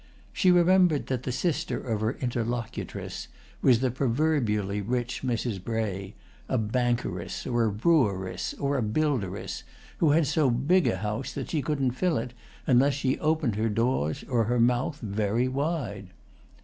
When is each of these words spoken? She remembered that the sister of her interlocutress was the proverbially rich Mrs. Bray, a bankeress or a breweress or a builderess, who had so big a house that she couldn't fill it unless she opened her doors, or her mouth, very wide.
She 0.33 0.49
remembered 0.49 1.05
that 1.05 1.21
the 1.21 1.31
sister 1.31 1.79
of 1.79 2.01
her 2.01 2.13
interlocutress 2.13 3.27
was 3.61 3.81
the 3.81 3.91
proverbially 3.91 4.81
rich 4.81 5.21
Mrs. 5.21 5.63
Bray, 5.63 6.15
a 6.49 6.57
bankeress 6.57 7.45
or 7.45 7.65
a 7.67 7.71
breweress 7.71 8.55
or 8.59 8.79
a 8.79 8.81
builderess, 8.81 9.61
who 9.99 10.09
had 10.09 10.25
so 10.25 10.49
big 10.49 10.87
a 10.87 10.97
house 10.97 11.33
that 11.33 11.51
she 11.51 11.61
couldn't 11.61 11.91
fill 11.91 12.17
it 12.17 12.33
unless 12.65 12.95
she 12.95 13.19
opened 13.19 13.57
her 13.57 13.69
doors, 13.69 14.23
or 14.27 14.45
her 14.45 14.59
mouth, 14.59 14.99
very 15.01 15.47
wide. 15.47 16.07